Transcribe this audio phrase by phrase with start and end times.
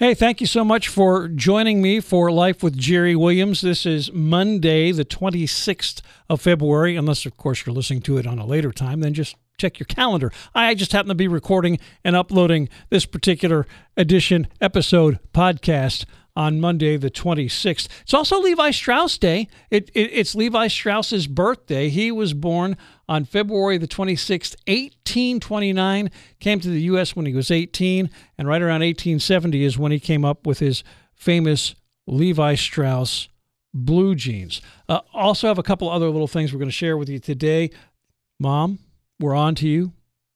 [0.00, 3.60] Hey, thank you so much for joining me for Life with Jerry Williams.
[3.60, 8.38] This is Monday, the 26th of February, unless, of course, you're listening to it on
[8.38, 10.32] a later time, then just check your calendar.
[10.54, 16.96] I just happen to be recording and uploading this particular edition, episode, podcast on Monday,
[16.96, 17.88] the 26th.
[18.02, 19.48] It's also Levi Strauss Day.
[19.70, 21.88] It, it, it's Levi Strauss's birthday.
[21.88, 22.76] He was born
[23.08, 27.16] on February the 26th, 1829, came to the U.S.
[27.16, 28.08] when he was 18,
[28.38, 31.74] and right around 1870 is when he came up with his famous
[32.06, 33.28] Levi Strauss
[33.74, 34.60] blue jeans.
[34.88, 37.70] Uh, also, have a couple other little things we're going to share with you today.
[38.38, 38.78] Mom,
[39.18, 39.92] we're on to you.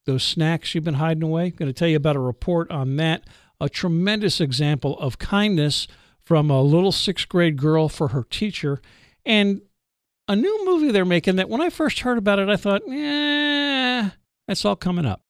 [0.06, 1.50] Those snacks you've been hiding away.
[1.50, 3.24] going to tell you about a report on that.
[3.60, 5.86] A tremendous example of kindness
[6.22, 8.80] from a little sixth grade girl for her teacher.
[9.24, 9.62] And
[10.26, 14.10] a new movie they're making that when I first heard about it, I thought, yeah,
[14.48, 15.20] that's all coming up.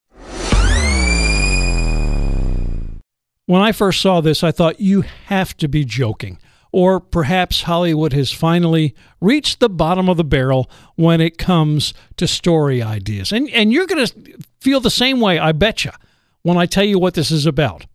[3.47, 6.39] When I first saw this, I thought, you have to be joking.
[6.73, 12.27] Or perhaps Hollywood has finally reached the bottom of the barrel when it comes to
[12.27, 13.33] story ideas.
[13.33, 15.97] And, and you're going to feel the same way, I betcha,
[16.43, 17.87] when I tell you what this is about.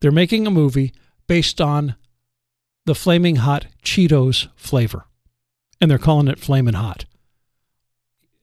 [0.00, 0.92] They're making a movie
[1.26, 1.96] based on
[2.86, 5.06] the Flaming Hot Cheetos flavor
[5.80, 7.04] and they're calling it Flamin' Hot.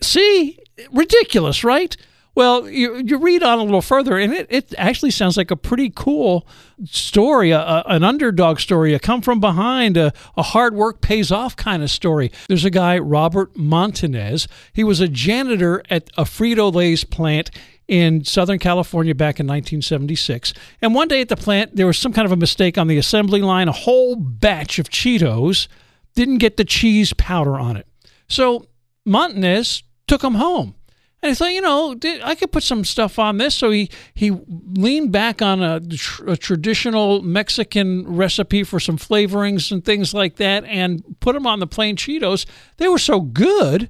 [0.01, 0.59] See,
[0.91, 1.95] ridiculous, right?
[2.37, 5.55] Well, you, you read on a little further, and it, it actually sounds like a
[5.55, 6.47] pretty cool
[6.85, 11.31] story, a, a, an underdog story, a come from behind, a, a hard work pays
[11.31, 12.31] off kind of story.
[12.47, 14.47] There's a guy, Robert Montanez.
[14.71, 17.49] He was a janitor at a Frito Lay's plant
[17.87, 20.53] in Southern California back in 1976.
[20.79, 22.99] And one day at the plant, there was some kind of a mistake on the
[22.99, 23.67] assembly line.
[23.67, 25.67] A whole batch of Cheetos
[26.13, 27.87] didn't get the cheese powder on it.
[28.27, 28.67] So
[29.05, 30.75] Montanez took them home.
[31.21, 33.55] And he thought, you know, I could put some stuff on this.
[33.55, 35.81] So he, he leaned back on a,
[36.27, 41.59] a, traditional Mexican recipe for some flavorings and things like that and put them on
[41.59, 42.45] the plain Cheetos.
[42.77, 43.89] They were so good.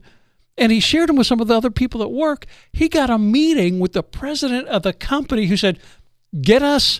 [0.57, 2.45] And he shared them with some of the other people at work.
[2.71, 5.79] He got a meeting with the president of the company who said,
[6.41, 6.99] Get us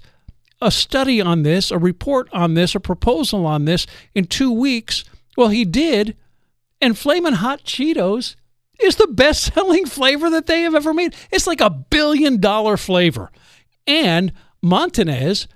[0.62, 5.04] a study on this, a report on this, a proposal on this in two weeks
[5.38, 6.18] well, he did.
[6.82, 8.36] And Flamin' Hot Cheetos
[8.82, 11.16] is the best selling flavor that they have ever made.
[11.32, 13.32] It's like a billion dollar flavor.
[13.86, 15.48] And Montanez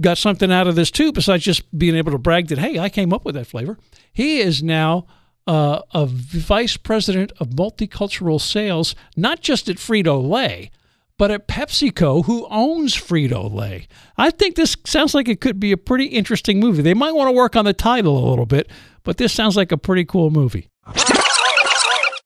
[0.00, 2.88] got something out of this too, besides just being able to brag that, hey, I
[2.88, 3.78] came up with that flavor.
[4.12, 5.06] He is now
[5.46, 10.70] uh, a vice president of multicultural sales, not just at Frito Lay,
[11.18, 13.86] but at PepsiCo, who owns Frito Lay.
[14.16, 16.82] I think this sounds like it could be a pretty interesting movie.
[16.82, 18.70] They might want to work on the title a little bit,
[19.02, 20.68] but this sounds like a pretty cool movie.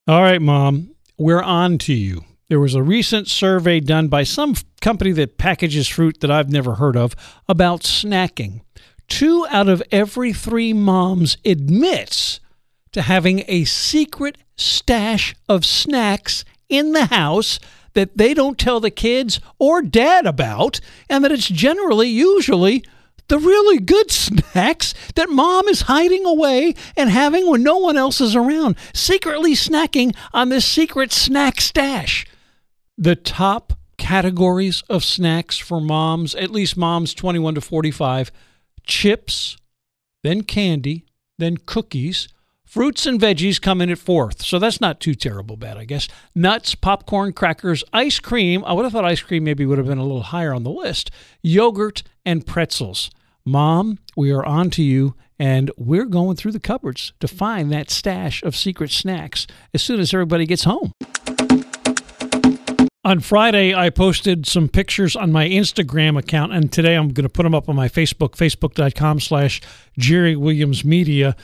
[0.09, 2.23] All right, Mom, we're on to you.
[2.49, 6.77] There was a recent survey done by some company that packages fruit that I've never
[6.77, 7.17] heard of
[7.49, 8.61] about snacking.
[9.09, 12.39] Two out of every three moms admits
[12.93, 17.59] to having a secret stash of snacks in the house
[17.95, 20.79] that they don't tell the kids or dad about,
[21.11, 22.85] and that it's generally, usually,
[23.29, 28.21] the really good snacks that mom is hiding away and having when no one else
[28.21, 32.27] is around, secretly snacking on this secret snack stash.
[32.97, 38.31] The top categories of snacks for moms, at least moms 21 to 45,
[38.87, 39.57] chips,
[40.23, 41.05] then candy,
[41.39, 42.29] then cookies,
[42.67, 46.09] Fruits and veggies come in at fourth, so that's not too terrible bad, I guess.
[46.35, 48.65] Nuts, popcorn, crackers, ice cream.
[48.67, 50.71] I would have thought ice cream maybe would have been a little higher on the
[50.71, 51.13] list.
[51.43, 53.09] Yogurt and pretzels.
[53.45, 57.89] Mom, we are on to you, and we're going through the cupboards to find that
[57.89, 60.91] stash of secret snacks as soon as everybody gets home.
[63.05, 67.29] On Friday, I posted some pictures on my Instagram account, and today I'm going to
[67.29, 69.61] put them up on my Facebook, facebook.com slash
[69.97, 71.37] Jerry Williams Media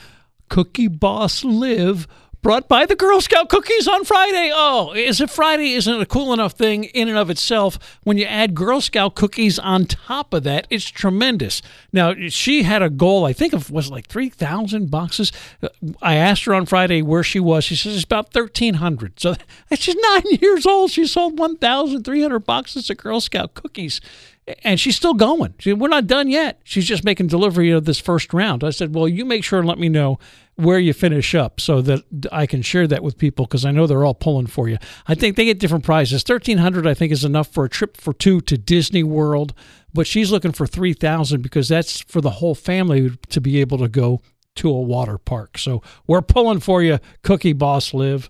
[0.49, 2.07] Cookie Boss Live
[2.43, 4.51] brought by the Girl Scout cookies on Friday.
[4.53, 7.97] Oh, is it Friday isn't a cool enough thing in and of itself.
[8.03, 11.61] When you add Girl Scout cookies on top of that, it's tremendous.
[11.93, 15.31] Now, she had a goal, I think of was like 3,000 boxes.
[15.61, 15.69] Uh,
[16.01, 17.63] I asked her on Friday where she was.
[17.63, 19.19] She says it's about 1,300.
[19.19, 19.35] So
[19.73, 20.91] she's nine years old.
[20.91, 24.01] She sold 1,300 boxes of Girl Scout cookies
[24.63, 25.53] and she's still going.
[25.59, 26.59] She, we're not done yet.
[26.63, 28.63] She's just making delivery of this first round.
[28.63, 30.19] I said, well, you make sure and let me know
[30.55, 33.87] where you finish up so that I can share that with people because I know
[33.87, 34.77] they're all pulling for you.
[35.07, 36.23] I think they get different prizes.
[36.23, 39.53] Thirteen hundred, I think, is enough for a trip for two to Disney World,
[39.93, 43.79] but she's looking for three thousand because that's for the whole family to be able
[43.79, 44.21] to go
[44.57, 45.57] to a water park.
[45.57, 48.29] So we're pulling for you, Cookie Boss Live.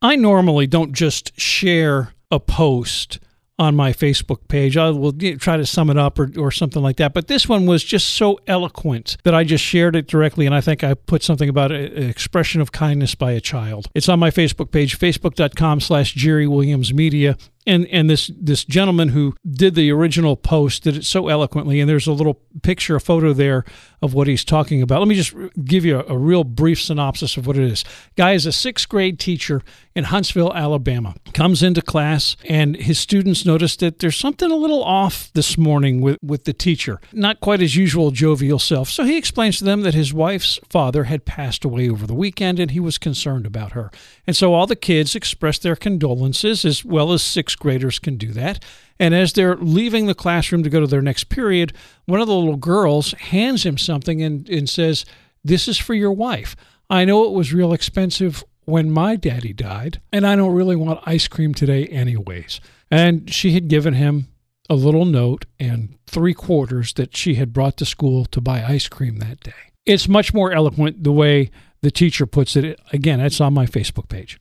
[0.00, 3.18] I normally don't just share a post
[3.60, 4.78] on my Facebook page.
[4.78, 7.12] I will try to sum it up or, or something like that.
[7.12, 10.62] But this one was just so eloquent that I just shared it directly, and I
[10.62, 13.88] think I put something about an expression of kindness by a child.
[13.94, 19.08] It's on my Facebook page, facebook.com slash Jerry Williams Media and and this this gentleman
[19.08, 23.00] who did the original post did it so eloquently and there's a little picture a
[23.00, 23.64] photo there
[24.02, 25.00] of what he's talking about.
[25.00, 27.84] Let me just give you a, a, real brief synopsis of what it is.
[28.16, 29.62] Guy is a sixth grade teacher
[29.94, 34.82] in huntsville alabama comes into class and his students notice that there's something a little
[34.82, 36.98] off this morning with, with the teacher.
[37.12, 38.88] Not quite his usual jovial self.
[38.88, 42.58] So he explains to them that his wife's father had passed away over the weekend
[42.58, 43.90] and he was concerned about her.
[44.26, 48.16] And so all the kids expressed their condolences as well as six sixth graders can
[48.16, 48.64] do that.
[48.98, 51.72] And as they're leaving the classroom to go to their next period,
[52.06, 55.04] one of the little girls hands him something and, and says,
[55.44, 56.56] This is for your wife.
[56.90, 61.00] I know it was real expensive when my daddy died, and I don't really want
[61.06, 62.60] ice cream today, anyways.
[62.90, 64.26] And she had given him
[64.68, 68.88] a little note and three quarters that she had brought to school to buy ice
[68.88, 69.52] cream that day.
[69.86, 71.50] It's much more eloquent the way
[71.82, 72.78] the teacher puts it.
[72.92, 74.39] Again, it's on my Facebook page.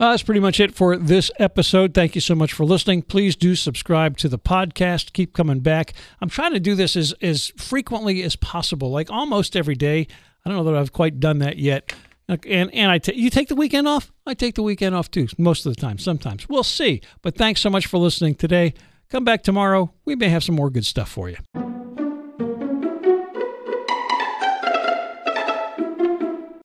[0.00, 1.92] Uh, that's pretty much it for this episode.
[1.92, 3.02] Thank you so much for listening.
[3.02, 5.12] Please do subscribe to the podcast.
[5.12, 5.92] Keep coming back.
[6.20, 10.06] I'm trying to do this as, as frequently as possible, like almost every day.
[10.44, 11.92] I don't know that I've quite done that yet.
[12.28, 14.12] And and I t- you take the weekend off.
[14.26, 15.98] I take the weekend off too, most of the time.
[15.98, 17.00] Sometimes we'll see.
[17.22, 18.74] But thanks so much for listening today.
[19.08, 19.94] Come back tomorrow.
[20.04, 21.38] We may have some more good stuff for you.